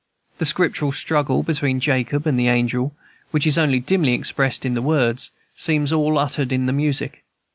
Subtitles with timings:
[0.39, 2.95] The Scriptural struggle between Jacob and the angel,
[3.29, 7.23] which is only dimly expressed in the words, seems all uttered in the music.